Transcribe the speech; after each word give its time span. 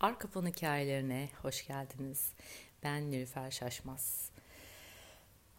Arka 0.00 0.28
Fon 0.28 0.46
Hikayelerine 0.46 1.28
hoş 1.42 1.66
geldiniz. 1.66 2.32
Ben 2.82 3.10
Nilüfer 3.10 3.50
Şaşmaz. 3.50 4.30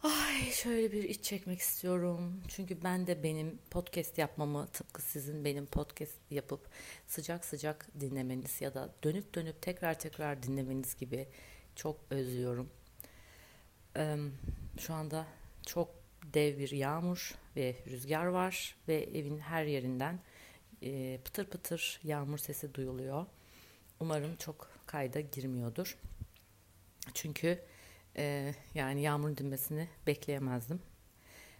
Ay 0.02 0.50
şöyle 0.52 0.92
bir 0.92 1.04
iç 1.04 1.24
çekmek 1.24 1.58
istiyorum. 1.60 2.42
Çünkü 2.48 2.82
ben 2.84 3.06
de 3.06 3.22
benim 3.22 3.58
podcast 3.70 4.18
yapmamı 4.18 4.66
tıpkı 4.66 5.02
sizin 5.02 5.44
benim 5.44 5.66
podcast 5.66 6.14
yapıp 6.30 6.60
sıcak 7.06 7.44
sıcak 7.44 8.00
dinlemeniz 8.00 8.60
ya 8.60 8.74
da 8.74 8.94
dönüp 9.04 9.34
dönüp 9.34 9.62
tekrar 9.62 9.98
tekrar 9.98 10.42
dinlemeniz 10.42 10.96
gibi 10.96 11.28
çok 11.76 11.96
özlüyorum. 12.10 12.70
Şu 14.78 14.94
anda 14.94 15.26
çok 15.66 15.88
dev 16.34 16.58
bir 16.58 16.70
yağmur 16.70 17.34
ve 17.56 17.76
rüzgar 17.86 18.26
var 18.26 18.76
ve 18.88 19.02
evin 19.02 19.38
her 19.38 19.64
yerinden 19.64 20.20
pıtır 21.24 21.44
pıtır 21.44 22.00
yağmur 22.04 22.38
sesi 22.38 22.74
duyuluyor. 22.74 23.26
Umarım 24.00 24.36
çok 24.36 24.68
kayda 24.86 25.20
girmiyordur. 25.20 25.98
Çünkü 27.14 27.58
e, 28.16 28.54
yani 28.74 29.02
yağmurun 29.02 29.36
dinmesini 29.36 29.88
bekleyemezdim. 30.06 30.80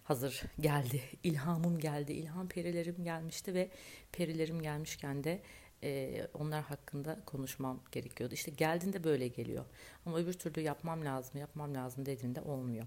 Hazır 0.04 0.42
geldi, 0.60 1.02
ilhamım 1.22 1.78
geldi, 1.78 2.12
ilham 2.12 2.48
perilerim 2.48 3.04
gelmişti 3.04 3.54
ve 3.54 3.70
perilerim 4.12 4.62
gelmişken 4.62 5.24
de 5.24 5.42
e, 5.82 6.26
onlar 6.34 6.62
hakkında 6.62 7.20
konuşmam 7.26 7.80
gerekiyordu. 7.92 8.34
İşte 8.34 8.50
geldiğinde 8.50 9.04
böyle 9.04 9.28
geliyor. 9.28 9.64
Ama 10.06 10.18
öbür 10.18 10.32
türlü 10.32 10.60
yapmam 10.60 11.04
lazım, 11.04 11.40
yapmam 11.40 11.74
lazım 11.74 12.06
dediğinde 12.06 12.40
olmuyor. 12.40 12.86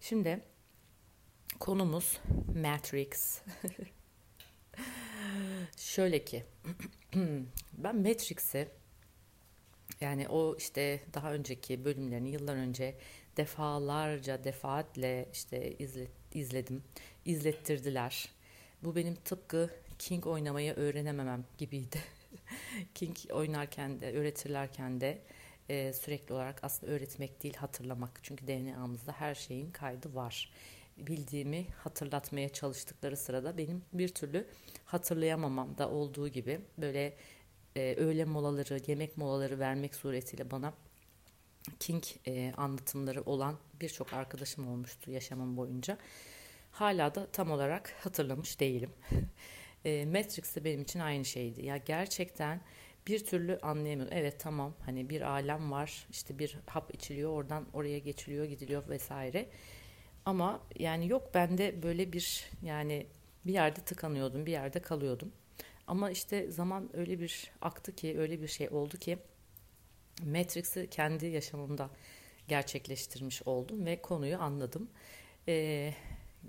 Şimdi 0.00 0.40
konumuz 1.60 2.20
Matrix. 2.62 3.40
Şöyle 5.76 6.24
ki 6.24 6.44
ben 7.72 7.96
Matrix'i 7.96 8.68
yani 10.00 10.28
o 10.28 10.56
işte 10.58 11.00
daha 11.14 11.32
önceki 11.32 11.84
bölümlerini 11.84 12.30
yıllar 12.30 12.56
önce 12.56 12.94
defalarca 13.36 14.44
defaatle 14.44 15.28
işte 15.32 15.76
izlet, 15.78 16.10
izledim. 16.34 16.82
izlettirdiler. 17.24 18.28
Bu 18.82 18.96
benim 18.96 19.14
tıpkı 19.14 19.70
King 19.98 20.26
oynamayı 20.26 20.74
öğrenememem 20.74 21.44
gibiydi. 21.58 21.98
King 22.94 23.16
oynarken 23.32 24.00
de 24.00 24.12
öğretirlerken 24.12 25.00
de 25.00 25.18
e, 25.68 25.92
sürekli 25.92 26.34
olarak 26.34 26.64
aslında 26.64 26.92
öğretmek 26.92 27.42
değil 27.42 27.54
hatırlamak. 27.54 28.20
Çünkü 28.22 28.46
DNA'mızda 28.46 29.12
her 29.12 29.34
şeyin 29.34 29.70
kaydı 29.70 30.14
var. 30.14 30.50
Bildiğimi 30.96 31.66
hatırlatmaya 31.70 32.48
çalıştıkları 32.48 33.16
sırada 33.16 33.58
benim 33.58 33.82
bir 33.92 34.08
türlü 34.08 34.46
hatırlayamamam 34.84 35.78
da 35.78 35.90
olduğu 35.90 36.28
gibi 36.28 36.60
böyle 36.78 37.16
e, 37.76 37.94
öğle 37.98 38.24
molaları, 38.24 38.80
yemek 38.86 39.16
molaları 39.16 39.58
vermek 39.58 39.94
suretiyle 39.94 40.50
bana 40.50 40.74
King 41.80 42.04
e, 42.26 42.52
anlatımları 42.56 43.22
olan 43.22 43.58
birçok 43.80 44.12
arkadaşım 44.12 44.68
olmuştu 44.68 45.10
yaşamım 45.10 45.56
boyunca. 45.56 45.98
Hala 46.70 47.14
da 47.14 47.26
tam 47.32 47.50
olarak 47.50 47.94
hatırlamış 48.00 48.60
değilim. 48.60 48.90
e, 49.84 50.06
Matrix 50.06 50.56
de 50.56 50.64
benim 50.64 50.82
için 50.82 51.00
aynı 51.00 51.24
şeydi. 51.24 51.66
Ya 51.66 51.76
gerçekten 51.76 52.60
bir 53.06 53.26
türlü 53.26 53.58
anlayamıyorum. 53.62 54.16
Evet 54.16 54.40
tamam 54.40 54.74
hani 54.86 55.10
bir 55.10 55.20
alem 55.20 55.70
var 55.70 56.06
işte 56.10 56.38
bir 56.38 56.58
hap 56.66 56.94
içiliyor 56.94 57.30
oradan 57.30 57.66
oraya 57.72 57.98
geçiliyor 57.98 58.44
gidiliyor 58.44 58.88
vesaire. 58.88 59.48
Ama 60.26 60.60
yani 60.78 61.08
yok 61.08 61.34
bende 61.34 61.82
böyle 61.82 62.12
bir 62.12 62.50
yani 62.62 63.06
bir 63.46 63.52
yerde 63.52 63.80
tıkanıyordum 63.80 64.46
bir 64.46 64.52
yerde 64.52 64.82
kalıyordum. 64.82 65.32
Ama 65.86 66.10
işte 66.10 66.50
zaman 66.50 66.96
öyle 66.96 67.20
bir 67.20 67.50
aktı 67.62 67.94
ki, 67.94 68.18
öyle 68.18 68.42
bir 68.42 68.48
şey 68.48 68.68
oldu 68.68 68.96
ki 68.96 69.18
Matrix'i 70.24 70.90
kendi 70.90 71.26
yaşamımda 71.26 71.90
gerçekleştirmiş 72.48 73.42
oldum 73.42 73.86
ve 73.86 74.02
konuyu 74.02 74.38
anladım. 74.38 74.90
Ee, 75.48 75.94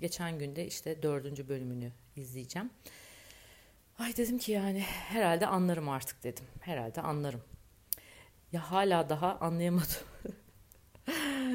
geçen 0.00 0.38
günde 0.38 0.66
işte 0.66 1.02
dördüncü 1.02 1.48
bölümünü 1.48 1.92
izleyeceğim. 2.16 2.70
Ay 3.98 4.16
dedim 4.16 4.38
ki 4.38 4.52
yani 4.52 4.80
herhalde 4.80 5.46
anlarım 5.46 5.88
artık 5.88 6.24
dedim. 6.24 6.44
Herhalde 6.60 7.00
anlarım. 7.02 7.42
Ya 8.52 8.70
hala 8.70 9.08
daha 9.08 9.38
anlayamadım. 9.38 10.06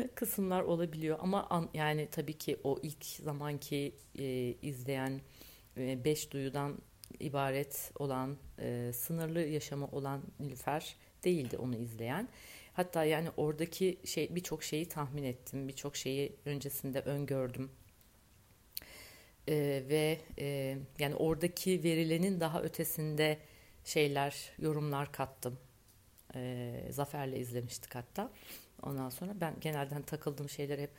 kısımlar 0.15 0.61
olabiliyor 0.61 1.17
ama 1.21 1.47
an, 1.49 1.69
yani 1.73 2.07
tabii 2.11 2.37
ki 2.37 2.59
o 2.63 2.79
ilk 2.83 3.05
zamanki 3.05 3.95
e, 4.19 4.25
izleyen 4.61 5.21
e, 5.77 6.03
beş 6.05 6.31
duyudan 6.31 6.77
ibaret 7.19 7.91
olan, 7.95 8.37
e, 8.59 8.91
sınırlı 8.93 9.41
yaşamı 9.41 9.87
olan 9.87 10.21
Nilüfer 10.39 10.95
değildi 11.23 11.57
onu 11.57 11.75
izleyen. 11.75 12.29
Hatta 12.73 13.03
yani 13.03 13.29
oradaki 13.37 13.99
şey 14.05 14.35
birçok 14.35 14.63
şeyi 14.63 14.85
tahmin 14.85 15.23
ettim, 15.23 15.67
birçok 15.67 15.95
şeyi 15.95 16.35
öncesinde 16.45 16.99
öngördüm. 16.99 17.71
E, 19.47 19.83
ve 19.89 20.19
e, 20.39 20.77
yani 20.99 21.15
oradaki 21.15 21.83
verilenin 21.83 22.39
daha 22.39 22.61
ötesinde 22.61 23.37
şeyler, 23.85 24.51
yorumlar 24.59 25.11
kattım. 25.11 25.59
E, 26.35 26.73
Zafer'le 26.89 27.33
izlemiştik 27.39 27.95
hatta. 27.95 28.31
Ondan 28.83 29.09
sonra 29.09 29.31
ben 29.41 29.53
genelden 29.61 30.01
takıldığım 30.01 30.49
şeyler 30.49 30.79
hep 30.79 30.91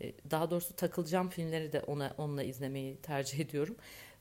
e, 0.00 0.12
daha 0.30 0.50
doğrusu 0.50 0.76
takılacağım 0.76 1.28
filmleri 1.28 1.72
de 1.72 1.80
ona 1.80 2.14
onunla 2.18 2.42
izlemeyi 2.42 2.96
tercih 2.96 3.38
ediyorum 3.46 3.76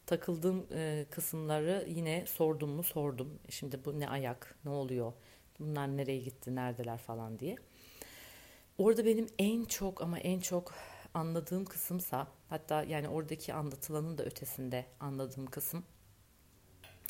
takıldığım 0.05 0.67
e, 0.73 1.05
kısımları 1.11 1.85
yine 1.87 2.25
sordum 2.25 2.69
mu 2.69 2.83
sordum. 2.83 3.39
Şimdi 3.49 3.85
bu 3.85 3.99
ne 3.99 4.09
ayak, 4.09 4.55
ne 4.65 4.71
oluyor, 4.71 5.13
bunlar 5.59 5.97
nereye 5.97 6.17
gitti, 6.17 6.55
neredeler 6.55 6.97
falan 6.97 7.39
diye. 7.39 7.57
Orada 8.77 9.05
benim 9.05 9.27
en 9.39 9.65
çok 9.65 10.01
ama 10.01 10.19
en 10.19 10.39
çok 10.39 10.73
anladığım 11.13 11.65
kısımsa 11.65 12.27
hatta 12.49 12.83
yani 12.83 13.09
oradaki 13.09 13.53
anlatılanın 13.53 14.17
da 14.17 14.23
ötesinde 14.23 14.85
anladığım 14.99 15.45
kısım 15.45 15.83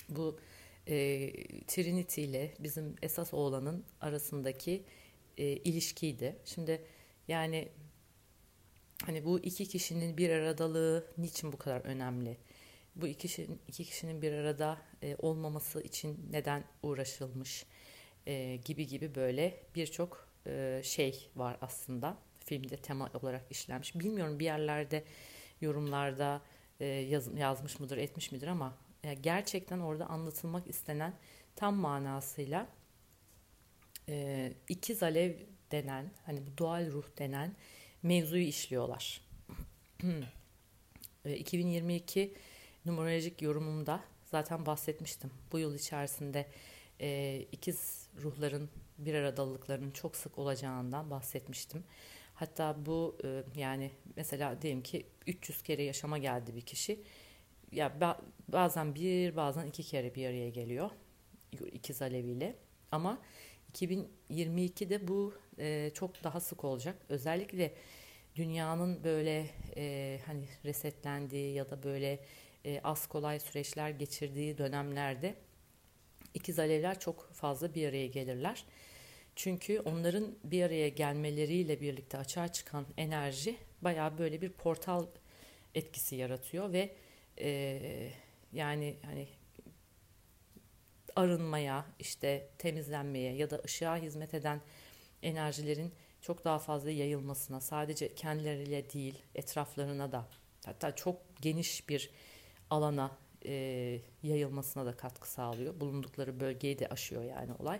bu 0.09 0.39
e, 0.88 1.31
Trinity 1.68 2.23
ile 2.23 2.53
bizim 2.59 2.95
esas 3.01 3.33
oğlanın 3.33 3.83
arasındaki 4.01 4.83
e, 5.38 5.44
ilişkiydi. 5.44 6.36
Şimdi 6.46 6.81
yani 7.28 7.69
hani 9.06 9.25
bu 9.25 9.40
iki 9.40 9.66
kişinin 9.66 10.18
bir 10.18 10.30
aradalığı 10.30 11.08
niçin 11.18 11.52
bu 11.52 11.58
kadar 11.58 11.81
önemli? 11.81 12.38
bu 12.96 13.08
iki 13.08 13.28
kişinin, 13.28 13.62
iki 13.68 13.86
kişinin 13.86 14.22
bir 14.22 14.34
arada 14.34 14.78
e, 15.03 15.16
olmaması 15.19 15.81
için 15.81 16.28
neden 16.31 16.64
uğraşılmış 16.84 17.66
e, 18.28 18.56
gibi 18.66 18.88
gibi 18.88 19.16
böyle 19.16 19.64
birçok 19.75 20.28
e, 20.47 20.81
şey 20.84 21.30
var 21.36 21.58
aslında 21.62 22.18
filmde 22.46 22.78
tema 22.78 23.09
olarak 23.22 23.46
işlenmiş. 23.50 23.96
Bilmiyorum 23.96 24.40
bir 24.40 24.46
yerlerde 24.46 25.03
yorumlarda 25.62 26.42
e, 26.80 26.86
yaz, 26.86 27.38
yazmış 27.38 27.80
mıdır 27.80 27.98
etmiş 27.98 28.31
midir 28.31 28.48
ama 28.48 28.78
e, 29.03 29.13
gerçekten 29.13 29.80
orada 29.80 30.06
anlatılmak 30.06 30.68
istenen 30.68 31.13
tam 31.56 31.75
manasıyla 31.75 32.68
e, 34.09 34.53
ikiz 34.69 35.03
alev 35.03 35.34
denen 35.72 36.12
hani 36.25 36.47
bu 36.47 36.57
doğal 36.57 36.91
ruh 36.91 37.17
denen 37.17 37.56
mevzuyu 38.03 38.44
işliyorlar. 38.44 39.22
2022 41.25 42.34
numerolojik 42.85 43.41
yorumumda 43.41 44.03
zaten 44.25 44.66
bahsetmiştim. 44.66 45.31
Bu 45.51 45.59
yıl 45.59 45.75
içerisinde 45.75 46.47
e, 47.01 47.39
ikiz 47.51 48.07
ruhların 48.22 48.69
bir 48.97 49.13
aradalıklarının 49.13 49.91
çok 49.91 50.16
sık 50.16 50.38
olacağından 50.38 51.09
bahsetmiştim. 51.09 51.83
Hatta 52.33 52.85
bu 52.85 53.18
e, 53.23 53.44
yani 53.56 53.91
mesela 54.16 54.62
diyelim 54.62 54.83
ki 54.83 55.06
300 55.28 55.62
kere 55.62 55.83
yaşama 55.83 56.18
geldi 56.18 56.56
bir 56.56 56.62
kişi. 56.62 57.00
Ya 57.72 58.18
bazen 58.47 58.95
bir 58.95 59.35
bazen 59.35 59.68
iki 59.68 59.83
kere 59.83 60.16
bir 60.16 60.25
araya 60.25 60.50
geliyor 60.50 60.89
ikiz 61.72 62.01
aleviyle. 62.01 62.56
Ama 62.91 63.21
2022'de 63.73 65.07
bu 65.07 65.33
e, 65.59 65.91
çok 65.94 66.23
daha 66.23 66.39
sık 66.39 66.63
olacak. 66.63 66.95
Özellikle 67.09 67.73
dünyanın 68.35 69.03
böyle 69.03 69.50
e, 69.77 70.19
hani 70.25 70.45
resetlendiği 70.65 71.53
ya 71.53 71.69
da 71.69 71.83
böyle 71.83 72.19
e, 72.65 72.81
az 72.83 73.07
kolay 73.07 73.39
süreçler 73.39 73.89
geçirdiği 73.89 74.57
dönemlerde 74.57 75.35
ikiz 76.33 76.59
alevler 76.59 77.00
çok 77.00 77.33
fazla 77.33 77.75
bir 77.75 77.88
araya 77.88 78.07
gelirler. 78.07 78.65
Çünkü 79.35 79.79
onların 79.79 80.35
bir 80.44 80.63
araya 80.63 80.89
gelmeleriyle 80.89 81.81
birlikte 81.81 82.17
açığa 82.17 82.47
çıkan 82.47 82.85
enerji 82.97 83.56
bayağı 83.81 84.17
böyle 84.17 84.41
bir 84.41 84.50
portal 84.50 85.06
etkisi 85.75 86.15
yaratıyor 86.15 86.74
ve 86.74 86.95
e, 87.39 87.79
yani 88.53 88.95
hani 89.06 89.27
arınmaya, 91.16 91.86
işte 92.00 92.48
temizlenmeye 92.58 93.36
ya 93.36 93.50
da 93.50 93.62
ışığa 93.66 93.98
hizmet 93.98 94.34
eden 94.34 94.62
enerjilerin 95.24 95.94
çok 96.22 96.46
daha 96.46 96.60
fazla 96.60 96.92
yayılmasına, 96.92 97.62
sadece 97.62 98.16
kendileriyle 98.16 98.90
değil, 98.90 99.22
etraflarına 99.36 100.12
da 100.12 100.28
hatta 100.66 100.96
çok 100.96 101.18
geniş 101.42 101.90
bir 101.90 102.10
alana 102.69 103.12
e, 103.46 104.00
yayılmasına 104.24 104.86
da 104.86 104.98
katkı 104.98 105.31
sağlıyor. 105.31 105.80
Bulundukları 105.80 106.40
bölgeyi 106.40 106.80
de 106.80 106.88
aşıyor 106.88 107.24
yani 107.24 107.54
olay. 107.60 107.80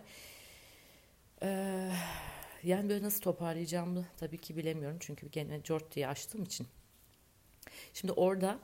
Ee, 1.42 1.92
yani 2.62 2.88
böyle 2.88 3.04
nasıl 3.04 3.20
toparlayacağımı 3.20 4.06
tabii 4.16 4.38
ki 4.38 4.56
bilemiyorum. 4.56 4.96
Çünkü 5.00 5.28
gene 5.28 5.60
Jort 5.64 5.94
diye 5.94 6.08
açtığım 6.08 6.42
için. 6.42 6.66
Şimdi 7.94 8.12
orada 8.12 8.58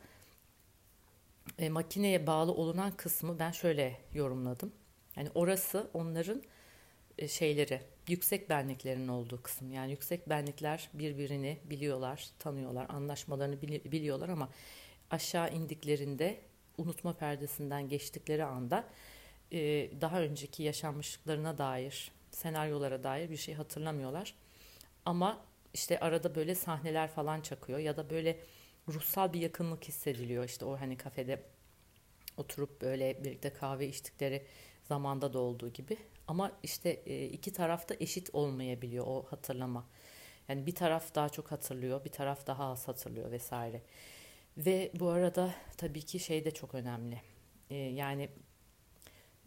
e, 1.59 1.69
makineye 1.69 2.27
bağlı 2.27 2.53
olunan 2.53 2.91
kısmı 2.97 3.39
ben 3.39 3.51
şöyle 3.51 4.01
yorumladım. 4.15 4.73
Yani 5.17 5.29
orası 5.35 5.91
onların 5.95 6.43
e, 7.19 7.29
şeyleri, 7.29 7.81
yüksek 8.09 8.51
benliklerin 8.51 9.09
olduğu 9.09 9.43
kısım. 9.43 9.73
Yani 9.73 9.91
yüksek 9.91 10.29
benlikler 10.29 10.91
birbirini 10.95 11.59
biliyorlar, 11.65 12.29
tanıyorlar, 12.39 12.87
anlaşmalarını 12.89 13.63
biliyorlar 13.63 14.29
ama 14.29 14.49
aşağı 15.11 15.55
indiklerinde 15.55 16.41
unutma 16.79 17.13
perdesinden 17.13 17.89
geçtikleri 17.89 18.45
anda 18.45 18.85
e, 19.53 19.59
daha 20.01 20.21
önceki 20.21 20.63
yaşanmışlıklarına 20.63 21.59
dair, 21.59 22.13
senaryolara 22.31 23.05
dair 23.05 23.31
bir 23.31 23.37
şey 23.37 23.55
hatırlamıyorlar. 23.55 24.35
Ama 25.05 25.45
işte 25.75 26.01
arada 26.01 26.35
böyle 26.35 26.55
sahneler 26.55 27.09
falan 27.09 27.41
çakıyor 27.41 27.79
ya 27.79 27.97
da 27.97 28.11
böyle 28.11 28.39
ruhsal 28.89 29.33
bir 29.33 29.41
yakınlık 29.41 29.85
hissediliyor. 29.85 30.45
İşte 30.45 30.65
o 30.65 30.81
hani 30.81 30.97
kafede 30.97 31.43
oturup 32.37 32.81
böyle 32.81 33.25
birlikte 33.25 33.53
kahve 33.53 33.89
içtikleri 33.89 34.47
zamanda 34.85 35.33
da 35.33 35.39
olduğu 35.39 35.73
gibi. 35.73 35.97
Ama 36.29 36.53
işte 36.63 36.91
e, 36.91 37.25
iki 37.25 37.53
tarafta 37.53 37.95
eşit 38.01 38.31
olmayabiliyor 38.33 39.07
o 39.07 39.27
hatırlama. 39.31 39.87
Yani 40.49 40.67
bir 40.67 40.75
taraf 40.75 41.15
daha 41.15 41.29
çok 41.29 41.53
hatırlıyor, 41.53 42.05
bir 42.05 42.11
taraf 42.11 42.47
daha 42.47 42.65
az 42.65 42.89
hatırlıyor 42.89 43.31
vesaire. 43.31 43.83
Ve 44.57 44.91
bu 44.95 45.09
arada 45.09 45.55
tabii 45.77 46.03
ki 46.03 46.19
şey 46.19 46.45
de 46.45 46.51
çok 46.51 46.75
önemli. 46.75 47.23
E, 47.71 47.75
yani 47.75 48.29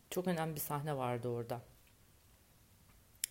çok 0.10 0.28
önemli 0.28 0.56
bir 0.56 0.60
sahne 0.60 0.98
vardı 0.98 1.28
orada. 1.28 1.62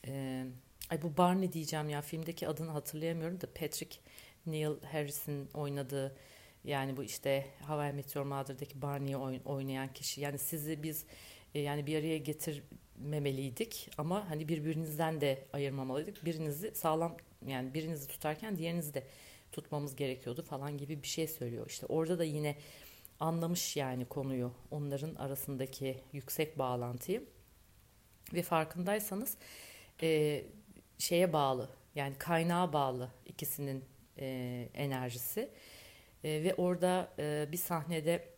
E, 0.07 0.45
ay 0.91 1.03
bu 1.03 1.17
Barney 1.17 1.53
diyeceğim 1.53 1.89
ya 1.89 2.03
filmdeki 2.03 2.49
adını 2.49 2.71
hatırlayamıyorum 2.71 3.41
da 3.41 3.47
Patrick 3.47 4.01
Neil 4.47 4.81
Harris'in 4.93 5.49
oynadığı 5.55 6.17
yani 6.65 6.97
bu 6.97 7.05
işte 7.05 7.47
Hawaii 7.61 7.93
Meteor 7.93 8.25
Mother'daki 8.25 8.83
Barney'i 8.83 9.17
oynayan 9.45 9.93
kişi. 9.93 10.21
Yani 10.21 10.39
sizi 10.39 10.83
biz 10.83 11.05
e, 11.55 11.61
yani 11.61 11.87
bir 11.87 11.99
araya 11.99 12.19
getirmemeliydik 12.19 13.91
ama 13.99 14.31
hani 14.31 14.49
birbirinizden 14.49 15.21
de 15.21 15.45
ayırmamalıydık. 15.53 16.25
Birinizi 16.25 16.75
sağlam 16.75 17.17
yani 17.47 17.75
birinizi 17.75 18.09
tutarken 18.09 18.59
diğerinizi 18.59 18.95
de 18.95 19.07
tutmamız 19.53 19.97
gerekiyordu 19.97 20.43
falan 20.43 20.79
gibi 20.79 21.03
bir 21.03 21.09
şey 21.09 21.29
söylüyor. 21.29 21.67
İşte 21.69 21.87
orada 21.87 22.19
da 22.19 22.25
yine 22.25 22.57
anlamış 23.21 23.77
yani 23.77 24.05
konuyu 24.05 24.53
onların 24.71 25.15
arasındaki 25.15 26.01
yüksek 26.13 26.59
bağlantıyı 26.59 27.25
ve 28.33 28.43
farkındaysanız 28.43 29.37
e, 30.03 30.43
şeye 30.99 31.33
bağlı 31.33 31.69
yani 31.95 32.15
kaynağa 32.19 32.73
bağlı 32.73 33.11
ikisinin 33.27 33.85
e, 34.21 34.69
enerjisi 34.75 35.51
e, 36.25 36.29
ve 36.45 36.55
orada 36.55 37.15
e, 37.19 37.49
bir 37.53 37.57
sahnede 37.57 38.29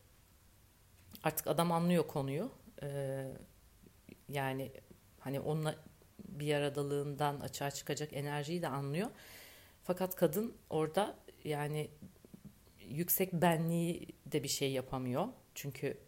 artık 1.23 1.47
adam 1.47 1.73
anlıyor 1.73 2.07
konuyu 2.07 2.53
e, 2.83 2.89
yani 4.29 4.73
hani 5.21 5.41
onunla 5.41 5.75
bir 6.29 6.55
aradalığından 6.55 7.41
açığa 7.41 7.71
çıkacak 7.71 8.13
enerjiyi 8.13 8.63
de 8.63 8.69
anlıyor. 8.69 9.11
Fakat 9.85 10.17
kadın 10.17 10.55
orada 10.71 11.19
yani 11.45 11.91
yüksek 12.89 13.33
benliği 13.33 14.09
de 14.27 14.43
bir 14.43 14.49
şey 14.49 14.73
yapamıyor. 14.73 15.29
Çünkü 15.55 15.99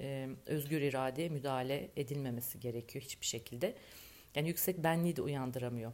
e, 0.00 0.28
özgür 0.46 0.80
iradeye 0.80 1.28
müdahale 1.28 1.90
edilmemesi 1.96 2.60
gerekiyor 2.60 3.04
hiçbir 3.04 3.26
şekilde. 3.26 3.74
Yani 4.34 4.48
yüksek 4.48 4.84
benliği 4.84 5.16
de 5.16 5.22
uyandıramıyor. 5.22 5.92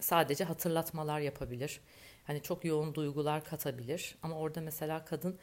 Sadece 0.00 0.44
hatırlatmalar 0.44 1.20
yapabilir. 1.20 1.80
Hani 2.26 2.42
çok 2.42 2.64
yoğun 2.64 2.94
duygular 2.94 3.44
katabilir. 3.44 4.14
Ama 4.22 4.38
orada 4.38 4.60
mesela 4.60 5.04
kadın 5.04 5.38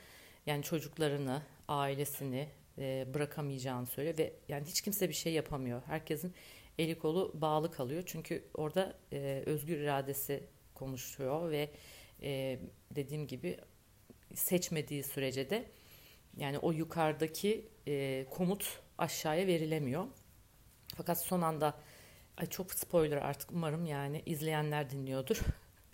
yani 0.46 0.64
çocuklarını, 0.64 1.42
ailesini 1.68 2.48
e, 2.78 3.08
bırakamayacağını 3.14 3.86
söylüyor 3.86 4.18
ve 4.18 4.34
yani 4.50 4.66
hiç 4.66 4.82
kimse 4.82 5.10
bir 5.10 5.14
şey 5.14 5.34
yapamıyor. 5.34 5.82
Herkesin 5.86 6.34
eli 6.78 7.00
kolu 7.00 7.32
bağlı 7.34 7.72
kalıyor. 7.72 8.04
Çünkü 8.06 8.44
orada 8.54 8.94
e, 9.14 9.44
özgür 9.46 9.78
iradesi 9.78 10.44
konuşuyor 10.76 11.52
ve 11.52 11.70
e, 12.22 12.60
dediğim 12.92 13.28
gibi 13.28 13.58
seçmediği 14.36 15.04
sürece 15.04 15.50
de 15.50 15.66
yani 16.38 16.60
o 16.60 16.72
yukarıdaki 16.72 17.68
e, 17.88 18.26
komut 18.30 18.80
aşağıya 18.98 19.48
verilemiyor. 19.48 20.06
Fakat 20.98 21.22
son 21.22 21.42
anda 21.42 21.80
ay 22.38 22.46
çok 22.46 22.74
spoiler 22.74 23.18
artık 23.18 23.52
umarım 23.52 23.86
yani 23.86 24.22
izleyenler 24.26 24.90
dinliyordur 24.90 25.42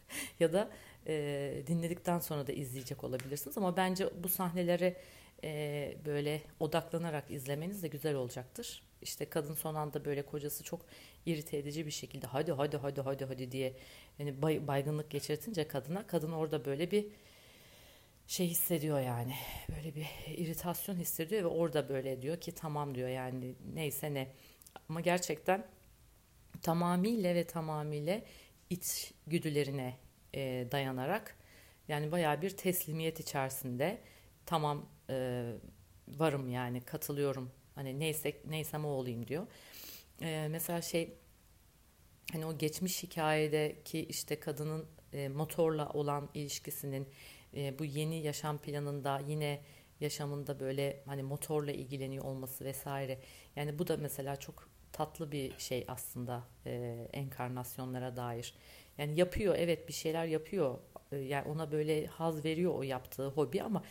ya 0.39 0.53
da 0.53 0.69
e, 1.07 1.63
dinledikten 1.67 2.19
sonra 2.19 2.47
da 2.47 2.51
izleyecek 2.51 3.03
olabilirsiniz. 3.03 3.57
Ama 3.57 3.77
bence 3.77 4.09
bu 4.23 4.29
sahneleri 4.29 4.95
e, 5.43 5.97
böyle 6.05 6.41
odaklanarak 6.59 7.31
izlemeniz 7.31 7.83
de 7.83 7.87
güzel 7.87 8.15
olacaktır. 8.15 8.83
İşte 9.01 9.29
kadın 9.29 9.53
son 9.53 9.75
anda 9.75 10.05
böyle 10.05 10.21
kocası 10.21 10.63
çok 10.63 10.81
irite 11.25 11.57
edici 11.57 11.85
bir 11.85 11.91
şekilde 11.91 12.27
hadi 12.27 12.51
hadi 12.51 12.77
hadi 12.77 13.01
hadi 13.01 13.25
hadi 13.25 13.51
diye 13.51 13.73
yani 14.19 14.41
bay, 14.41 14.67
baygınlık 14.67 15.09
geçirtince 15.09 15.67
kadına 15.67 16.07
kadın 16.07 16.31
orada 16.31 16.65
böyle 16.65 16.91
bir 16.91 17.05
şey 18.27 18.47
hissediyor 18.47 18.99
yani. 18.99 19.33
Böyle 19.75 19.95
bir 19.95 20.07
iritasyon 20.37 20.95
hissediyor 20.95 21.43
ve 21.43 21.47
orada 21.47 21.89
böyle 21.89 22.21
diyor 22.21 22.37
ki 22.37 22.51
tamam 22.51 22.95
diyor 22.95 23.09
yani 23.09 23.55
neyse 23.73 24.13
ne. 24.13 24.27
Ama 24.89 25.01
gerçekten 25.01 25.67
tamamıyla 26.61 27.35
ve 27.35 27.43
tamamıyla 27.43 28.21
iç 28.69 29.13
güdülerine 29.27 29.97
e, 30.35 30.67
dayanarak 30.71 31.37
yani 31.87 32.11
baya 32.11 32.41
bir 32.41 32.49
teslimiyet 32.49 33.19
içerisinde 33.19 34.01
tamam 34.45 34.89
e, 35.09 35.45
varım 36.07 36.49
yani 36.49 36.81
katılıyorum 36.81 37.51
hani 37.75 37.99
neyse 37.99 38.41
neysem 38.45 38.85
o 38.85 38.87
olayım 38.87 39.27
diyor. 39.27 39.47
E, 40.21 40.47
mesela 40.51 40.81
şey 40.81 41.13
hani 42.31 42.45
o 42.45 42.57
geçmiş 42.57 43.03
hikayedeki 43.03 43.99
işte 43.99 44.39
kadının 44.39 44.85
e, 45.13 45.29
motorla 45.29 45.89
olan 45.89 46.29
ilişkisinin 46.33 47.07
e, 47.55 47.79
bu 47.79 47.85
yeni 47.85 48.21
yaşam 48.21 48.57
planında 48.57 49.21
yine 49.27 49.61
yaşamında 49.99 50.59
böyle 50.59 51.03
hani 51.05 51.23
motorla 51.23 51.71
ilgileniyor 51.71 52.25
olması 52.25 52.65
vesaire. 52.65 53.19
Yani 53.55 53.79
bu 53.79 53.87
da 53.87 53.97
mesela 53.97 54.35
çok 54.35 54.68
tatlı 54.93 55.31
bir 55.31 55.59
şey 55.59 55.85
aslında 55.87 56.43
e, 56.65 57.07
enkarnasyonlara 57.13 58.15
dair. 58.15 58.53
Yani 58.97 59.19
yapıyor 59.19 59.55
evet 59.57 59.87
bir 59.87 59.93
şeyler 59.93 60.25
yapıyor. 60.25 60.77
E, 61.11 61.17
yani 61.17 61.47
ona 61.49 61.71
böyle 61.71 62.07
haz 62.07 62.45
veriyor 62.45 62.75
o 62.75 62.83
yaptığı 62.83 63.27
hobi 63.27 63.63
ama 63.63 63.83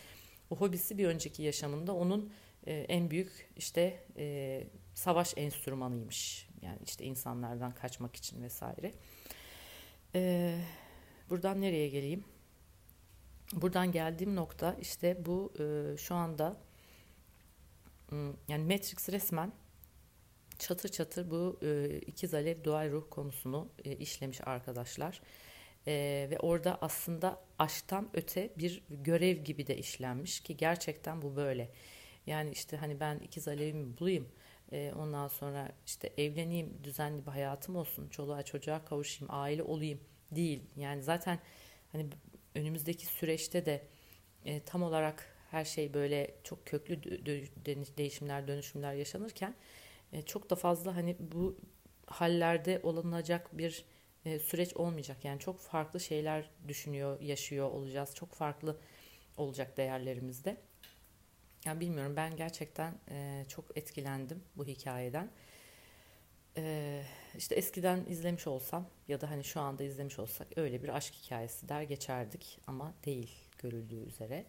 o 0.51 0.57
hobisi 0.57 0.99
bir 0.99 1.07
önceki 1.07 1.43
yaşamında 1.43 1.95
onun 1.95 2.33
e, 2.67 2.73
en 2.73 3.11
büyük 3.11 3.51
işte 3.57 4.05
e, 4.17 4.65
savaş 4.95 5.35
enstrümanıymış. 5.37 6.49
Yani 6.63 6.79
işte 6.87 7.05
insanlardan 7.05 7.75
kaçmak 7.75 8.17
için 8.17 8.43
vesaire. 8.43 8.93
E, 10.15 10.55
buradan 11.31 11.61
nereye 11.61 11.89
geleyim? 11.89 12.25
Buradan 13.53 13.93
geldiğim 13.93 14.37
nokta 14.37 14.77
işte 14.81 15.27
bu 15.27 15.53
e, 15.59 15.97
şu 15.97 16.15
anda 16.15 16.57
yani 18.49 18.65
Matrix 18.65 19.09
resmen 19.09 19.53
çatır 20.59 20.89
çatır 20.89 21.31
bu 21.31 21.59
e, 21.63 21.99
ikiz 22.07 22.35
alev 22.35 22.65
dual 22.65 22.91
ruh 22.91 23.05
konusunu 23.11 23.69
e, 23.85 23.97
işlemiş 23.97 24.41
arkadaşlar. 24.49 25.21
E, 25.87 25.93
ve 26.31 26.39
orada 26.39 26.79
aslında 26.81 27.41
aşktan 27.59 28.11
öte 28.15 28.51
bir 28.59 28.83
görev 28.91 29.37
gibi 29.37 29.67
de 29.67 29.77
işlenmiş 29.77 30.41
ki 30.41 30.57
gerçekten 30.57 31.23
bu 31.23 31.37
böyle. 31.37 31.71
Yani 32.27 32.51
işte 32.51 32.77
hani 32.77 33.01
ben 33.01 33.19
ikiz 33.19 33.49
alevimi 33.49 33.99
bulayım. 33.99 34.29
E, 34.73 34.93
ondan 34.97 35.29
sonra 35.29 35.73
işte 35.87 36.13
evleneyim, 36.19 36.79
düzenli 36.85 37.27
bir 37.27 37.31
hayatım 37.31 37.77
olsun, 37.77 38.09
çoluğa 38.09 38.43
çocuğa 38.43 38.85
kavuşayım, 38.85 39.35
aile 39.35 39.63
olayım 39.63 40.01
değil. 40.33 40.63
Yani 40.77 41.03
zaten 41.03 41.39
hani 41.93 42.07
önümüzdeki 42.55 43.07
süreçte 43.07 43.67
de 43.67 43.83
e, 44.45 44.61
tam 44.61 44.83
olarak 44.83 45.35
her 45.51 45.65
şey 45.65 45.95
böyle 45.95 46.35
çok 46.45 46.67
köklü 46.67 47.03
değişimler, 47.97 48.49
dönüşümler 48.49 48.95
yaşanırken 48.95 49.55
e, 50.13 50.23
çok 50.23 50.51
da 50.51 50.55
fazla 50.55 50.97
hani 50.97 51.17
bu 51.19 51.57
hallerde 52.07 52.81
olunacak 52.83 53.59
bir 53.59 53.85
e, 54.25 54.39
süreç 54.39 54.77
olmayacak. 54.77 55.25
Yani 55.25 55.41
çok 55.41 55.61
farklı 55.61 56.01
şeyler 56.01 56.51
düşünüyor, 56.69 57.21
yaşıyor 57.21 57.71
olacağız. 57.71 58.15
Çok 58.15 58.33
farklı 58.33 58.77
olacak 59.37 59.77
değerlerimizde. 59.77 60.57
Yani 61.65 61.81
bilmiyorum 61.81 62.17
ben 62.17 62.37
gerçekten 62.37 62.95
e, 63.11 63.45
çok 63.49 63.77
etkilendim 63.77 64.45
bu 64.57 64.65
hikayeden. 64.65 65.31
E, 66.57 67.03
işte 67.37 67.55
eskiden 67.55 68.05
izlemiş 68.09 68.47
olsam 68.47 68.87
ya 69.09 69.21
da 69.21 69.31
hani 69.31 69.45
şu 69.45 69.61
anda 69.61 69.85
izlemiş 69.85 70.19
olsak 70.19 70.59
öyle 70.59 70.83
bir 70.83 70.89
aşk 70.89 71.15
hikayesi 71.15 71.69
der 71.69 71.83
geçerdik 71.83 72.61
ama 72.67 72.95
değil 73.05 73.31
görüldüğü 73.59 74.07
üzere. 74.07 74.47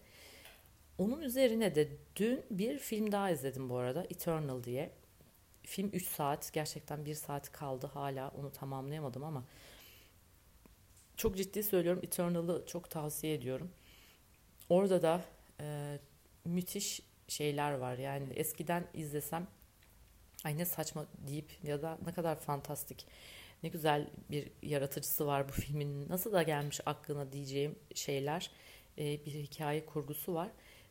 Onun 0.98 1.20
üzerine 1.20 1.74
de 1.74 1.88
dün 2.16 2.44
bir 2.50 2.78
film 2.78 3.12
daha 3.12 3.30
izledim 3.30 3.68
bu 3.68 3.76
arada 3.76 4.04
Eternal 4.04 4.62
diye 4.64 4.90
film 5.70 5.90
3 5.92 6.06
saat 6.08 6.52
gerçekten 6.52 7.04
1 7.04 7.14
saat 7.14 7.52
kaldı. 7.52 7.90
Hala 7.94 8.28
onu 8.28 8.52
tamamlayamadım 8.52 9.24
ama 9.24 9.44
çok 11.16 11.36
ciddi 11.36 11.62
söylüyorum 11.62 12.00
Eternal'ı 12.02 12.64
çok 12.66 12.90
tavsiye 12.90 13.34
ediyorum. 13.34 13.70
Orada 14.68 15.02
da 15.02 15.24
e, 15.60 15.98
müthiş 16.44 17.00
şeyler 17.28 17.72
var. 17.72 17.98
Yani 17.98 18.32
eskiden 18.32 18.86
izlesem 18.94 19.46
ay 20.44 20.58
ne 20.58 20.64
saçma 20.64 21.06
deyip 21.18 21.64
ya 21.64 21.82
da 21.82 21.98
ne 22.06 22.12
kadar 22.12 22.40
fantastik 22.40 23.06
ne 23.62 23.68
güzel 23.68 24.10
bir 24.30 24.50
yaratıcısı 24.62 25.26
var 25.26 25.48
bu 25.48 25.52
filmin 25.52 26.08
nasıl 26.08 26.32
da 26.32 26.42
gelmiş 26.42 26.80
aklına 26.86 27.32
diyeceğim 27.32 27.78
şeyler 27.94 28.50
e, 28.98 29.24
bir 29.24 29.32
hikaye 29.32 29.86
kurgusu 29.86 30.34
var. 30.34 30.48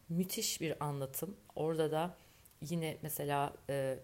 Müthiş 0.09 0.62
bir 0.62 0.83
anlatım. 0.86 1.38
Orada 1.55 1.91
da 1.91 2.17
yine 2.62 2.98
mesela 3.01 3.53
e, 3.69 4.00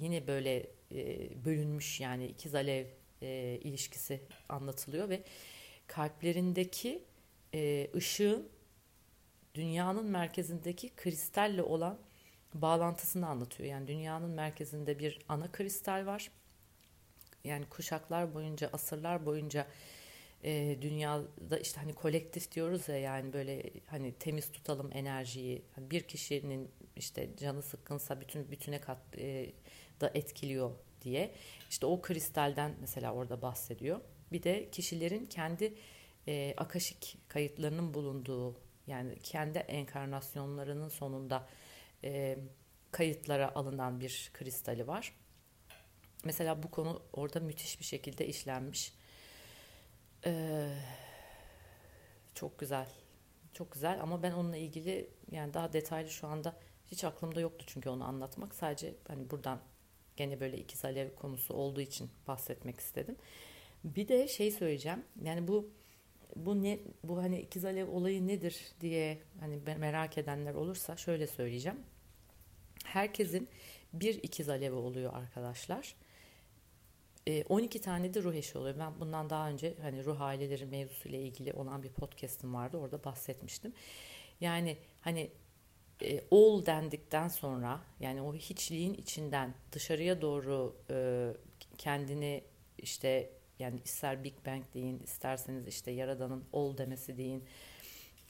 yine 0.00 0.26
böyle 0.26 0.66
e, 0.92 1.28
bölünmüş 1.44 2.00
yani 2.00 2.26
ikiz 2.26 2.54
alev 2.54 2.86
e, 3.22 3.58
ilişkisi 3.62 4.20
anlatılıyor 4.48 5.08
ve 5.08 5.22
kalplerindeki 5.86 7.02
e, 7.54 7.90
ışığın 7.94 8.48
dünyanın 9.54 10.06
merkezindeki 10.06 10.90
kristalle 10.96 11.62
olan 11.62 11.98
bağlantısını 12.54 13.26
anlatıyor. 13.26 13.68
Yani 13.68 13.86
dünyanın 13.86 14.30
merkezinde 14.30 14.98
bir 14.98 15.18
ana 15.28 15.52
kristal 15.52 16.06
var. 16.06 16.30
Yani 17.44 17.64
kuşaklar 17.66 18.34
boyunca, 18.34 18.70
asırlar 18.72 19.26
boyunca 19.26 19.66
e, 20.44 20.78
dünyada 20.82 21.58
işte 21.58 21.80
hani 21.80 21.94
kolektif 21.94 22.52
diyoruz 22.52 22.88
ya 22.88 22.96
yani 22.96 23.32
böyle 23.32 23.70
hani 23.86 24.12
temiz 24.12 24.52
tutalım 24.52 24.90
enerjiyi. 24.92 25.62
Bir 25.78 26.02
kişinin 26.02 26.70
işte 26.96 27.30
canı 27.36 27.62
sıkkınsa 27.62 28.20
bütün 28.20 28.50
bütüne 28.50 28.80
kat 28.80 28.98
e, 29.18 29.52
da 30.00 30.10
etkiliyor 30.14 30.70
diye. 31.02 31.34
İşte 31.70 31.86
o 31.86 32.02
kristalden 32.02 32.74
mesela 32.80 33.14
orada 33.14 33.42
bahsediyor. 33.42 34.00
Bir 34.32 34.42
de 34.42 34.70
kişilerin 34.70 35.26
kendi 35.26 35.74
e, 36.28 36.54
akaşik 36.56 37.18
kayıtlarının 37.28 37.94
bulunduğu 37.94 38.60
yani 38.86 39.18
kendi 39.22 39.58
enkarnasyonlarının 39.58 40.88
sonunda 40.88 41.48
e, 42.04 42.38
kayıtlara 42.90 43.54
alınan 43.54 44.00
bir 44.00 44.30
kristali 44.34 44.86
var. 44.86 45.12
Mesela 46.24 46.62
bu 46.62 46.70
konu 46.70 47.02
orada 47.12 47.40
müthiş 47.40 47.80
bir 47.80 47.84
şekilde 47.84 48.26
işlenmiş. 48.26 48.94
Ee, 50.26 50.74
çok 52.34 52.58
güzel. 52.58 52.88
Çok 53.52 53.72
güzel 53.72 54.02
ama 54.02 54.22
ben 54.22 54.32
onunla 54.32 54.56
ilgili 54.56 55.10
yani 55.30 55.54
daha 55.54 55.72
detaylı 55.72 56.10
şu 56.10 56.26
anda 56.26 56.56
hiç 56.86 57.04
aklımda 57.04 57.40
yoktu 57.40 57.64
çünkü 57.68 57.88
onu 57.88 58.04
anlatmak. 58.04 58.54
Sadece 58.54 58.94
hani 59.08 59.30
buradan 59.30 59.60
gene 60.16 60.40
böyle 60.40 60.58
ikiz 60.58 60.84
alev 60.84 61.14
konusu 61.14 61.54
olduğu 61.54 61.80
için 61.80 62.10
bahsetmek 62.28 62.80
istedim. 62.80 63.16
Bir 63.84 64.08
de 64.08 64.28
şey 64.28 64.50
söyleyeceğim. 64.50 65.04
Yani 65.24 65.48
bu 65.48 65.70
bu 66.36 66.62
ne 66.62 66.78
bu 67.04 67.18
hani 67.18 67.40
ikiz 67.40 67.64
alev 67.64 67.88
olayı 67.88 68.26
nedir 68.26 68.60
diye 68.80 69.18
hani 69.40 69.60
merak 69.78 70.18
edenler 70.18 70.54
olursa 70.54 70.96
şöyle 70.96 71.26
söyleyeceğim. 71.26 71.80
Herkesin 72.84 73.48
bir 73.92 74.14
ikiz 74.14 74.48
alevi 74.48 74.74
oluyor 74.74 75.14
arkadaşlar. 75.14 75.94
12 77.48 77.80
tane 77.80 78.14
de 78.14 78.22
ruh 78.22 78.34
eşi 78.34 78.58
oluyor. 78.58 78.78
Ben 78.78 79.00
bundan 79.00 79.30
daha 79.30 79.48
önce 79.48 79.74
hani 79.82 80.04
ruh 80.04 80.20
aileleri 80.20 80.66
mevzusuyla 80.66 81.18
ilgili 81.18 81.52
olan 81.52 81.82
bir 81.82 81.88
podcast'im 81.88 82.54
vardı. 82.54 82.76
Orada 82.76 83.04
bahsetmiştim. 83.04 83.72
Yani 84.40 84.76
hani 85.00 85.30
e, 86.02 86.20
all 86.30 86.66
dendikten 86.66 87.28
sonra 87.28 87.80
yani 88.00 88.22
o 88.22 88.34
hiçliğin 88.34 88.94
içinden 88.94 89.54
dışarıya 89.72 90.22
doğru 90.22 90.76
e, 90.90 91.28
kendini 91.78 92.44
işte 92.78 93.30
yani 93.58 93.80
ister 93.84 94.24
Big 94.24 94.34
Bang 94.46 94.64
deyin 94.74 94.98
isterseniz 94.98 95.68
işte 95.68 95.90
Yaradan'ın 95.90 96.44
all 96.52 96.78
demesi 96.78 97.16
deyin 97.16 97.44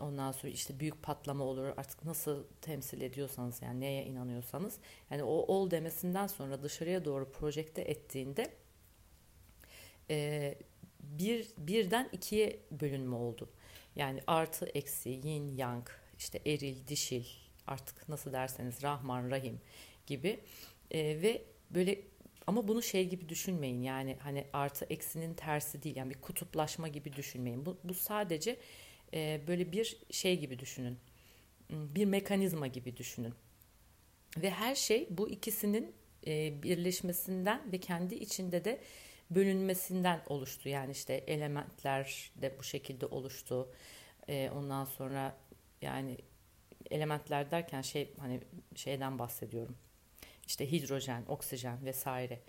ondan 0.01 0.33
sonra 0.33 0.53
işte 0.53 0.81
büyük 0.81 1.03
patlama 1.03 1.45
olur 1.45 1.65
artık 1.77 2.05
nasıl 2.05 2.45
temsil 2.61 3.01
ediyorsanız 3.01 3.63
yani 3.63 3.81
neye 3.81 4.05
inanıyorsanız 4.05 4.79
yani 5.11 5.23
o 5.23 5.55
all 5.55 5.71
demesinden 5.71 6.27
sonra 6.27 6.63
dışarıya 6.63 7.05
doğru 7.05 7.33
projekte 7.33 7.83
ettiğinde 7.83 8.55
e, 10.11 10.55
bir 11.01 11.49
birden 11.59 12.09
ikiye 12.13 12.61
bölünme 12.71 13.17
oldu. 13.17 13.49
Yani 13.97 14.21
artı 14.27 14.67
eksi 14.67 15.09
yin 15.09 15.57
yang 15.57 15.89
işte 16.19 16.41
eril 16.47 16.87
dişil 16.87 17.25
artık 17.67 18.09
nasıl 18.09 18.33
derseniz 18.33 18.83
Rahman 18.83 19.31
Rahim 19.31 19.61
gibi 20.07 20.41
e, 20.91 21.23
ve 21.23 21.43
böyle 21.71 22.01
ama 22.47 22.69
bunu 22.69 22.83
şey 22.83 23.09
gibi 23.09 23.29
düşünmeyin 23.29 23.83
yani 23.83 24.17
hani 24.21 24.45
artı 24.53 24.85
eksinin 24.85 25.35
tersi 25.35 25.83
değil 25.83 25.97
yani 25.97 26.11
bir 26.11 26.21
kutuplaşma 26.21 26.89
gibi 26.89 27.13
düşünmeyin. 27.13 27.67
Bu, 27.67 27.79
bu 27.85 27.95
sadece 27.95 28.57
e, 29.15 29.41
böyle 29.47 29.73
bir 29.73 29.99
şey 30.11 30.41
gibi 30.41 30.59
düşünün. 30.59 30.99
Bir 31.71 32.05
mekanizma 32.05 32.67
gibi 32.67 32.97
düşünün. 32.97 33.35
Ve 34.37 34.51
her 34.51 34.75
şey 34.75 35.07
bu 35.11 35.29
ikisinin 35.29 35.95
e, 36.27 36.63
birleşmesinden 36.63 37.73
ve 37.73 37.79
kendi 37.79 38.15
içinde 38.15 38.65
de 38.65 38.81
bölünmesinden 39.31 40.23
oluştu. 40.27 40.69
Yani 40.69 40.93
işte 40.93 41.15
elementler 41.15 42.31
de 42.43 42.59
bu 42.59 42.63
şekilde 42.63 43.07
oluştu. 43.07 43.73
E, 44.29 44.51
ondan 44.55 44.85
sonra 44.85 45.37
yani 45.83 46.17
elementler 46.91 47.51
derken 47.51 47.83
şey 47.83 48.11
hani 48.19 48.41
şeyden 48.75 49.19
bahsediyorum. 49.19 49.77
İşte 50.47 50.73
hidrojen, 50.73 51.23
oksijen 51.29 51.85
vesaire. 51.85 52.41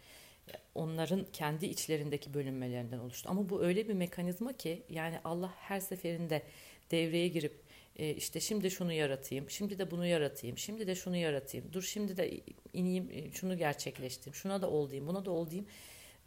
Onların 0.75 1.25
kendi 1.34 1.65
içlerindeki 1.65 2.34
bölünmelerinden 2.34 3.00
oluştu. 3.00 3.29
Ama 3.29 3.50
bu 3.50 3.63
öyle 3.63 3.88
bir 3.88 3.94
mekanizma 3.94 4.53
ki 4.53 4.84
yani 4.89 5.20
Allah 5.24 5.53
her 5.58 5.79
seferinde 5.79 6.44
devreye 6.91 7.27
girip 7.27 7.62
e, 7.96 8.13
işte 8.13 8.39
şimdi 8.39 8.72
şunu 8.72 8.94
yaratayım, 8.94 9.50
şimdi 9.50 9.79
de 9.79 9.91
bunu 9.91 10.06
yaratayım, 10.06 10.58
şimdi 10.58 10.88
de 10.88 10.96
şunu 10.96 11.15
yaratayım, 11.15 11.74
dur 11.74 11.82
şimdi 11.82 12.17
de 12.17 12.41
ineyim 12.74 13.10
e, 13.12 13.32
şunu 13.32 13.58
gerçekleştireyim, 13.58 14.36
şuna 14.36 14.62
da 14.62 14.70
ol 14.70 14.89
diyeyim, 14.89 15.08
buna 15.08 15.25
da 15.25 15.32
ol 15.32 15.50
diyeyim 15.50 15.67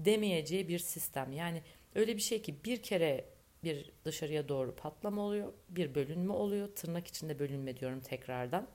demeyeceği 0.01 0.69
bir 0.69 0.79
sistem. 0.79 1.33
Yani 1.33 1.63
öyle 1.95 2.17
bir 2.17 2.23
şey 2.23 2.43
ki 2.43 2.55
bir 2.65 2.83
kere 2.83 3.25
bir 3.65 3.93
dışarıya 4.05 4.49
doğru 4.49 4.77
patlama 4.77 5.23
oluyor, 5.23 5.53
bir 5.69 5.95
bölünme 5.95 6.33
oluyor. 6.33 6.69
Tırnak 6.69 7.07
içinde 7.07 7.39
bölünme 7.39 7.77
diyorum 7.77 8.01
tekrardan. 8.01 8.69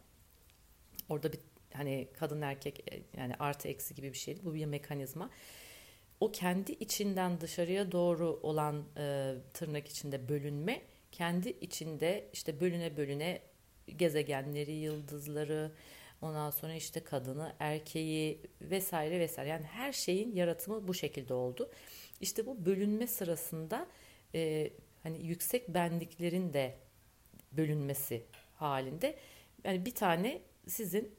Orada 1.10 1.34
bir 1.34 1.40
hani 1.74 2.08
kadın 2.20 2.42
erkek 2.42 2.94
e, 2.94 3.02
yani 3.18 3.36
artı 3.40 3.68
eksi 3.68 3.96
gibi 3.96 4.14
bir 4.14 4.18
şeydi. 4.18 4.40
Bu 4.44 4.54
bir 4.54 4.66
mekanizma. 4.66 5.30
O 6.20 6.32
kendi 6.32 6.72
içinden 6.72 7.42
dışarıya 7.42 7.92
doğru 7.92 8.40
olan 8.44 8.84
e, 8.98 9.36
tırnak 9.54 9.88
içinde 9.88 10.30
bölünme 10.30 10.82
kendi 11.12 11.50
içinde 11.50 12.30
işte 12.34 12.60
bölüne 12.60 12.98
bölüne 12.98 13.42
gezegenleri, 13.98 14.72
yıldızları, 14.72 15.72
ondan 16.22 16.50
sonra 16.50 16.74
işte 16.74 17.00
kadını, 17.00 17.54
erkeği 17.60 18.42
vesaire 18.62 19.20
vesaire. 19.20 19.50
Yani 19.50 19.66
her 19.66 19.94
şeyin 19.94 20.36
yaratımı 20.36 20.88
bu 20.88 20.94
şekilde 20.94 21.34
oldu. 21.34 21.70
İşte 22.22 22.46
bu 22.46 22.66
bölünme 22.66 23.08
sırasında 23.08 23.88
e, 24.36 24.72
hani 25.04 25.26
yüksek 25.28 25.70
benliklerin 25.70 26.54
de 26.54 26.78
bölünmesi 27.52 28.26
halinde 28.56 29.18
yani 29.64 29.86
bir 29.86 29.96
tane 29.96 30.42
sizin 30.68 31.16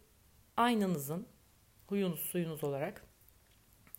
aynanızın 0.56 1.26
huyunuz 1.86 2.20
suyunuz 2.20 2.64
olarak 2.64 3.04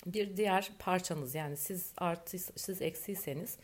bir 0.05 0.37
diğer 0.37 0.71
parçanız 0.79 1.35
yani 1.35 1.57
siz 1.57 1.93
artı 1.97 2.39
siz 2.39 2.81
eksiyseniz 2.81 3.57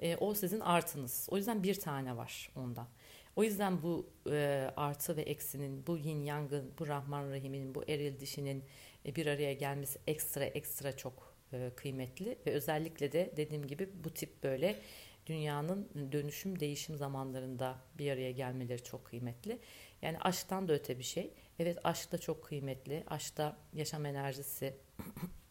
e, 0.00 0.16
o 0.16 0.34
sizin 0.34 0.60
artınız. 0.60 1.28
O 1.30 1.36
yüzden 1.36 1.62
bir 1.62 1.74
tane 1.74 2.16
var 2.16 2.50
ondan. 2.56 2.88
O 3.36 3.44
yüzden 3.44 3.82
bu 3.82 4.10
e, 4.30 4.70
artı 4.76 5.16
ve 5.16 5.22
eksinin, 5.22 5.86
bu 5.86 5.96
yin 5.96 6.22
yangın, 6.22 6.72
bu 6.78 6.86
Rahman 6.86 7.30
Rahim'in, 7.30 7.74
bu 7.74 7.84
eril 7.88 8.20
dişinin 8.20 8.64
e, 9.06 9.14
bir 9.14 9.26
araya 9.26 9.52
gelmesi 9.52 9.98
ekstra 10.06 10.44
ekstra 10.44 10.96
çok 10.96 11.27
e, 11.52 11.70
kıymetli 11.76 12.38
ve 12.46 12.50
özellikle 12.50 13.12
de 13.12 13.32
dediğim 13.36 13.66
gibi 13.66 13.88
bu 14.04 14.10
tip 14.10 14.42
böyle 14.42 14.78
dünyanın 15.26 16.12
dönüşüm 16.12 16.60
değişim 16.60 16.96
zamanlarında 16.96 17.78
bir 17.98 18.10
araya 18.10 18.32
gelmeleri 18.32 18.84
çok 18.84 19.04
kıymetli. 19.04 19.58
Yani 20.02 20.18
aşktan 20.18 20.68
da 20.68 20.72
öte 20.72 20.98
bir 20.98 21.04
şey. 21.04 21.30
Evet 21.58 21.78
aşk 21.84 22.12
da 22.12 22.18
çok 22.18 22.44
kıymetli. 22.44 23.04
Aşkta 23.06 23.56
yaşam 23.72 24.06
enerjisi 24.06 24.76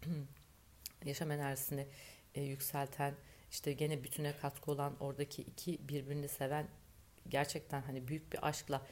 yaşam 1.06 1.32
enerjisini 1.32 1.88
e, 2.36 2.42
yükselten 2.42 3.14
işte 3.52 3.74
gene 3.74 4.04
bütüne 4.04 4.34
katkı 4.42 4.72
olan 4.72 4.98
oradaki 5.00 5.42
iki 5.42 5.88
birbirini 5.90 6.28
seven 6.28 6.68
gerçekten 7.30 7.82
hani 7.82 8.08
büyük 8.08 8.34
bir 8.34 8.48
aşkla 8.48 8.88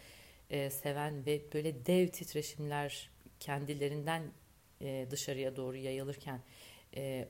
e, 0.50 0.70
seven 0.70 1.26
ve 1.26 1.42
böyle 1.54 1.86
dev 1.86 2.08
titreşimler 2.08 3.10
kendilerinden 3.40 4.32
dışarıya 5.12 5.56
doğru 5.56 5.78
yayılırken 5.78 6.42
e, 6.96 7.28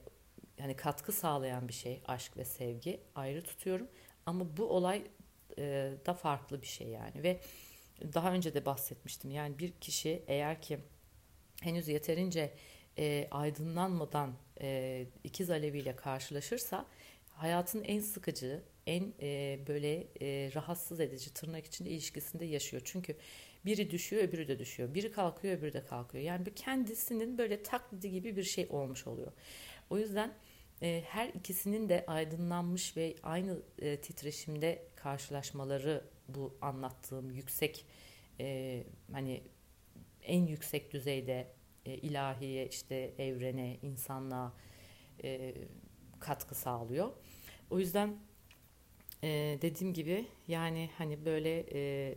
yani 0.57 0.75
katkı 0.75 1.12
sağlayan 1.12 1.67
bir 1.67 1.74
şey 1.74 2.01
aşk 2.07 2.38
ve 2.38 2.45
sevgi 2.45 3.00
ayrı 3.15 3.43
tutuyorum. 3.43 3.88
Ama 4.25 4.57
bu 4.57 4.69
olay 4.69 5.03
e, 5.57 5.93
da 6.05 6.13
farklı 6.13 6.62
bir 6.62 6.67
şey 6.67 6.88
yani. 6.88 7.24
Ve 7.24 7.39
daha 8.13 8.31
önce 8.31 8.53
de 8.53 8.65
bahsetmiştim. 8.65 9.31
Yani 9.31 9.60
bir 9.60 9.72
kişi 9.72 10.24
eğer 10.27 10.62
ki 10.62 10.79
henüz 11.62 11.88
yeterince 11.88 12.53
e, 12.98 13.27
aydınlanmadan 13.31 14.34
e, 14.62 15.05
ikiz 15.24 15.50
aleviyle 15.50 15.95
karşılaşırsa 15.95 16.86
hayatın 17.29 17.84
en 17.84 18.00
sıkıcı, 18.00 18.63
en 18.88 19.13
e, 19.22 19.60
böyle 19.67 20.07
e, 20.22 20.51
rahatsız 20.55 21.00
edici 21.00 21.34
tırnak 21.34 21.65
içinde 21.65 21.89
ilişkisinde 21.89 22.45
yaşıyor. 22.45 22.81
Çünkü 22.86 23.17
biri 23.65 23.91
düşüyor 23.91 24.24
öbürü 24.24 24.48
de 24.48 24.60
düşüyor. 24.60 24.93
Biri 24.93 25.12
kalkıyor 25.12 25.57
öbürü 25.57 25.74
de 25.74 25.86
kalkıyor. 25.86 26.24
Yani 26.24 26.45
bir 26.45 26.55
kendisinin 26.55 27.38
böyle 27.38 27.63
taklidi 27.63 28.12
gibi 28.12 28.36
bir 28.36 28.43
şey 28.43 28.67
olmuş 28.69 29.07
oluyor. 29.07 29.31
O 29.89 29.98
yüzden 29.98 30.34
e, 30.81 31.03
her 31.07 31.29
ikisinin 31.29 31.89
de 31.89 32.03
aydınlanmış 32.07 32.98
ve 32.98 33.15
aynı 33.24 33.60
e, 33.79 34.01
titreşimde 34.01 34.88
karşılaşmaları 34.95 36.05
bu 36.27 36.57
anlattığım 36.62 37.31
yüksek 37.31 37.86
e, 38.39 38.84
hani 39.12 39.43
en 40.24 40.48
yüksek 40.48 40.93
düzeyde 40.93 41.48
e, 41.86 41.93
ilahiye 41.93 42.67
işte 42.67 43.13
evrene 43.17 43.77
insanlığa 43.81 44.53
e, 45.24 45.53
katkı 46.19 46.55
sağlıyor. 46.55 47.12
O 47.69 47.79
yüzden 47.79 48.15
e, 49.24 49.57
dediğim 49.62 49.93
gibi 49.93 50.25
yani 50.48 50.89
hani 50.98 51.25
böyle 51.25 51.65
e, 51.74 52.15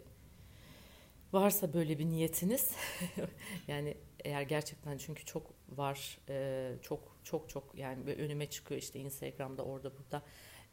varsa 1.32 1.72
böyle 1.74 1.98
bir 1.98 2.06
niyetiniz 2.06 2.72
yani 3.68 3.96
eğer 4.24 4.42
gerçekten 4.42 4.98
çünkü 4.98 5.24
çok 5.24 5.46
var 5.68 6.18
e, 6.28 6.72
çok 6.82 7.16
çok 7.24 7.48
çok 7.48 7.74
yani 7.74 8.06
böyle 8.06 8.22
önüme 8.22 8.50
çıkıyor 8.50 8.80
işte 8.80 8.98
Instagram'da 9.00 9.64
orada 9.64 9.92
burada 9.98 10.22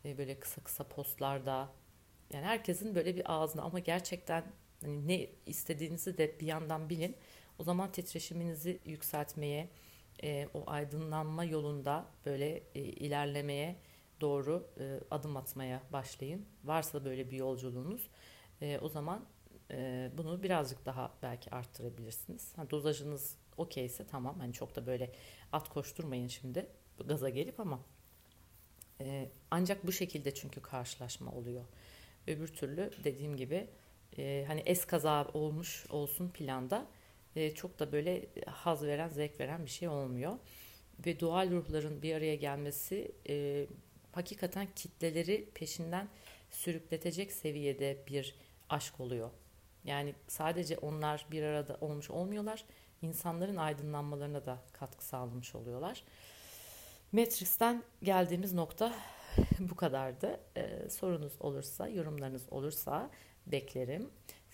e, 0.06 0.18
böyle 0.18 0.40
kısa 0.40 0.64
kısa 0.64 0.84
postlarda 0.88 1.70
yani 2.34 2.46
herkesin 2.46 2.96
böyle 2.96 3.16
bir 3.16 3.34
ağzına 3.34 3.62
ama 3.62 3.80
gerçekten 3.80 4.44
hani 4.82 5.08
ne 5.08 5.28
istediğinizi 5.46 6.18
de 6.18 6.40
bir 6.40 6.48
yandan 6.48 6.90
bilin. 6.90 7.16
O 7.60 7.64
zaman 7.64 7.92
titreşiminizi 7.92 8.80
yükseltmeye, 8.86 9.70
e, 10.24 10.48
o 10.54 10.64
aydınlanma 10.68 11.44
yolunda 11.44 12.06
böyle 12.26 12.64
ilerlemeye 12.74 13.76
doğru 14.22 14.68
adım 15.12 15.38
atmaya 15.38 15.82
başlayın. 15.94 16.46
Varsa 16.64 17.06
böyle 17.06 17.32
bir 17.32 17.38
yolculuğunuz, 17.38 18.10
o 18.82 18.90
zaman 18.90 19.26
e, 19.72 20.12
bunu 20.18 20.44
birazcık 20.44 20.86
daha 20.86 21.14
belki 21.22 21.52
arttırabilirsiniz. 21.52 22.58
Ha, 22.58 22.70
dozajınız 22.70 23.38
okeyse 23.58 24.08
tamam. 24.08 24.40
Hani 24.40 24.54
çok 24.54 24.76
da 24.76 24.86
böyle 24.86 25.12
at 25.52 25.70
koşturmayın 25.70 26.28
şimdi 26.28 26.68
gaza 27.06 27.30
gelip 27.30 27.60
ama 27.60 27.80
e, 29.02 29.30
ancak 29.52 29.88
bu 29.88 29.92
şekilde 29.92 30.34
çünkü 30.34 30.62
karşılaşma 30.62 31.32
oluyor. 31.32 31.66
Öbür 32.28 32.48
türlü 32.48 32.92
dediğim 33.04 33.38
gibi 33.38 33.68
e, 34.18 34.46
hani 34.48 34.64
es 34.66 34.86
kaza 34.86 35.28
olmuş 35.34 35.86
olsun 35.90 36.30
planda 36.30 36.88
e, 37.36 37.54
çok 37.56 37.80
da 37.80 37.92
böyle 37.92 38.26
haz 38.48 38.84
veren, 38.84 39.10
zevk 39.10 39.40
veren 39.40 39.66
bir 39.66 39.72
şey 39.72 39.88
olmuyor. 39.88 40.34
Ve 41.06 41.20
doğal 41.20 41.52
ruhların 41.52 42.02
bir 42.02 42.16
araya 42.16 42.36
gelmesi 42.36 43.12
e, 43.30 43.66
hakikaten 44.12 44.68
kitleleri 44.76 45.50
peşinden 45.54 46.08
sürükletecek 46.52 47.32
seviyede 47.32 48.04
bir 48.08 48.36
aşk 48.70 49.00
oluyor. 49.00 49.30
Yani 49.86 50.16
sadece 50.28 50.78
onlar 50.78 51.26
bir 51.32 51.44
arada 51.44 51.78
olmuş 51.82 52.12
olmuyorlar, 52.12 52.66
insanların 53.02 53.56
aydınlanmalarına 53.56 54.46
da 54.46 54.58
katkı 54.74 55.06
sağlamış 55.06 55.56
oluyorlar. 55.56 56.04
Matrix'ten 57.12 57.84
geldiğimiz 58.04 58.54
nokta 58.54 58.94
bu 59.60 59.76
kadardı. 59.76 60.40
Ee, 60.58 60.90
sorunuz 60.90 61.34
olursa, 61.40 61.88
yorumlarınız 61.88 62.44
olursa 62.52 63.10
beklerim. 63.48 64.10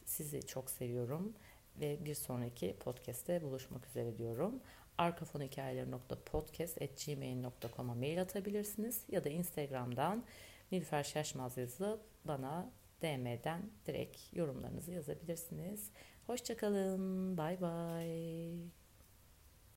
Sizi 0.06 0.48
çok 0.48 0.70
seviyorum 0.70 1.34
ve 1.80 2.06
bir 2.06 2.16
sonraki 2.16 2.76
podcast'te 2.80 3.42
buluşmak 3.42 3.88
üzere 3.88 4.18
diyorum. 4.18 4.62
arkafonhikayeleri.podcast.gmail.com'a 4.98 7.96
mail 7.96 8.22
atabilirsiniz 8.22 9.04
ya 9.10 9.24
da 9.24 9.30
Instagram'dan 9.30 10.24
Nilüfer 10.72 11.04
Şaşmaz 11.04 11.58
yazıp 11.58 12.00
bana 12.26 12.72
DM'den 13.02 13.62
direkt 13.86 14.34
yorumlarınızı 14.34 14.92
yazabilirsiniz. 14.92 15.92
Hoşçakalın. 16.28 17.38
Bay 17.38 17.62
bay. 17.62 18.81